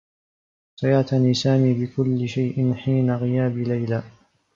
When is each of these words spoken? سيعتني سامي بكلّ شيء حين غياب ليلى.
سيعتني 0.75 1.33
سامي 1.33 1.73
بكلّ 1.85 2.27
شيء 2.29 2.73
حين 2.73 3.11
غياب 3.11 3.57
ليلى. 3.57 4.03